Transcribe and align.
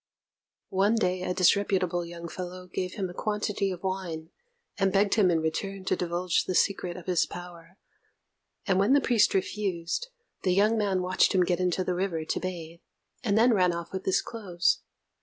One 0.69 0.95
day 0.95 1.21
a 1.21 1.31
disreputable 1.35 2.03
young 2.03 2.27
fellow 2.27 2.65
gave 2.65 2.93
him 2.95 3.07
a 3.07 3.13
quantity 3.13 3.69
of 3.69 3.83
wine, 3.83 4.31
and 4.79 4.91
begged 4.91 5.13
him 5.13 5.29
in 5.29 5.41
return 5.41 5.85
to 5.85 5.95
divulge 5.95 6.45
the 6.45 6.55
secret 6.55 6.97
of 6.97 7.05
his 7.05 7.27
power; 7.27 7.77
and 8.65 8.79
when 8.79 8.93
the 8.93 8.99
priest 9.01 9.35
refused, 9.35 10.07
the 10.41 10.55
young 10.55 10.75
man 10.75 11.03
watched 11.03 11.33
him 11.35 11.43
get 11.45 11.59
into 11.59 11.83
the 11.83 11.93
river 11.93 12.25
to 12.25 12.39
bathe, 12.39 12.79
and 13.23 13.37
then 13.37 13.53
ran 13.53 13.73
off 13.73 13.93
with 13.93 14.05
his 14.05 14.23
clothes. 14.23 14.79